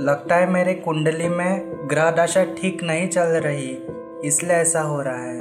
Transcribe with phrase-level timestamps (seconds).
[0.00, 3.78] लगता है मेरे कुंडली में ग्रह दशा ठीक नहीं चल रही
[4.24, 5.40] इसलिए ऐसा हो रहा है।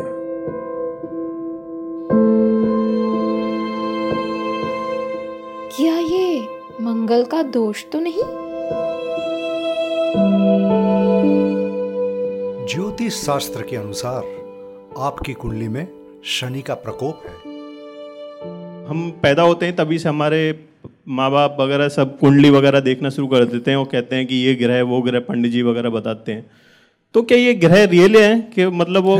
[5.77, 6.47] क्या ये
[6.81, 8.23] मंगल का दोष तो नहीं?
[12.65, 14.23] ज्योतिष शास्त्र के अनुसार
[14.97, 15.87] आपकी कुंडली में
[16.25, 17.33] शनि का प्रकोप है।
[18.85, 20.65] हम पैदा होते हैं तभी से हमारे
[21.07, 24.35] माँ बाप वगैरह सब कुंडली वगैरह देखना शुरू कर देते हैं और कहते हैं कि
[24.35, 26.45] ये ग्रह वो ग्रह पंडित जी वगैरह बताते हैं।
[27.15, 29.17] तो क्या ये ग्रह रियल है कि मतलब वो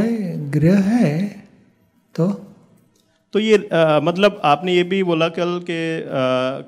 [0.52, 1.14] ग्रह है
[2.16, 2.28] तो?
[3.34, 5.78] तो ये आ, मतलब आपने ये भी बोला कल कि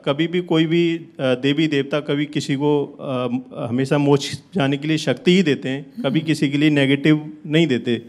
[0.05, 0.83] कभी भी कोई भी
[1.21, 2.71] आ, देवी देवता कभी किसी को
[3.01, 7.31] आ, हमेशा मोच जाने के लिए शक्ति ही देते हैं कभी किसी के लिए नेगेटिव
[7.45, 8.01] नहीं देते।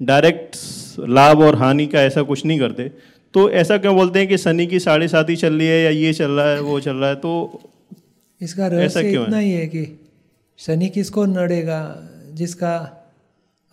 [0.00, 0.56] डायरेक्ट
[1.08, 2.90] लाभ और हानि का ऐसा कुछ नहीं करते।
[3.36, 5.90] तो ऐसा क्यों बोलते हैं कि शनि की साढ़े सात ही चल रही है या
[5.90, 7.16] ये चल रहा है वो चल रहा है?
[7.16, 7.60] तो
[8.42, 10.00] इसका रहस्य इतना ही है कि
[10.58, 11.96] शनि किसको नड़ेगा?
[12.32, 13.04] जिसका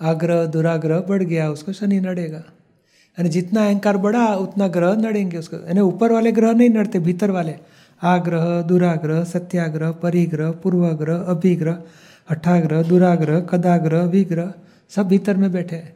[0.01, 5.57] आग्रह दुराग्रह बढ़ गया उसको शनि नड़ेगा। यानी जितना अहंकार बढ़ा उतना ग्रह नड़ेंगे उसको।
[5.57, 7.55] यानी ऊपर वाले ग्रह नहीं नड़ते भीतर वाले।
[8.03, 11.77] आग्रह दुराग्रह सत्याग्रह परिग्रह पूर्वाग्रह अभिग्रह
[12.31, 14.53] हठाग्रह दुराग्रह कदाग्रह विग्रह
[14.89, 15.95] सब भीतर में बैठे हैं।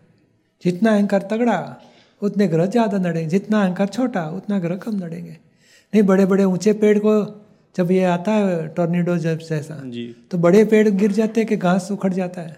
[0.65, 1.81] जितना अहंकार तगड़ा
[2.21, 6.73] उतने ग्रह ज़्यादा नड़ेंगे। जितना अहंकार छोटा उतना ग्रह कम नड़ेंगे। नहीं बड़े बड़े ऊँचे
[6.75, 7.13] पेड़ को
[7.75, 9.75] जब ये आता है टॉर्नेडो जब जैसा
[10.31, 12.55] तो बड़े पेड़ गिर जाते हैं कि घास उखड़ जाता है?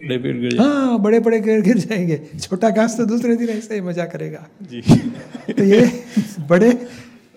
[0.00, 3.74] बड़े पेड़ गिर हाँ। बड़े बड़े पेड़ गिर जाएँगे। छोटा घास तो दूसरे दिन ऐसे
[3.74, 4.80] ही मज़ा करेगा। जी।
[5.52, 5.80] तो ये
[6.48, 6.70] बड़े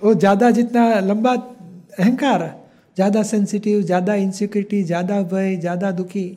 [0.02, 2.44] वो ज़्यादा जितना लंबा अहंकार
[2.98, 6.28] ज़्यादा सेंसिटिव ज़्यादा इंसिक्योरिटी ज़्यादा भय ज़्यादा दुखी।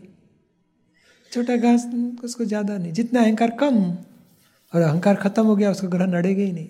[1.33, 1.87] छोटा घास
[2.25, 3.79] उसको ज़्यादा नहीं जितना अहंकार कम
[4.75, 6.69] और अहंकार खत्म हो गया, उसका ग्रह नड़ेगा ही नहीं।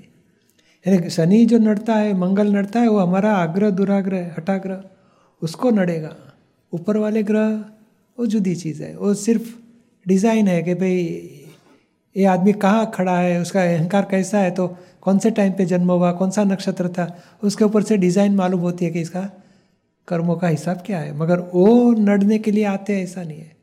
[0.86, 4.82] यानी शनि जो नड़ता है, मंगल नड़ता है, वो हमारा आग्रह, दुराग्रह हटाग्रह
[5.42, 6.14] उसको नड़ेगा।
[6.72, 7.48] ऊपर वाले ग्रह,
[8.18, 9.52] वो जुदी चीज़ है। वो सिर्फ़
[10.06, 10.96] डिज़ाइन है कि भाई,
[12.16, 14.66] ये आदमी कहाँ खड़ा है, उसका अहंकार कैसा है तो
[15.00, 17.06] कौन से टाइम पे जन्म हुआ, कौन सा नक्षत्र था,
[17.42, 19.28] उसके ऊपर से डिज़ाइन मालूम होती है कि इसका
[20.08, 23.53] कर्मों का हिसाब क्या है। मगर वो नड़ने के लिए आते हैं, ऐसा नहीं है।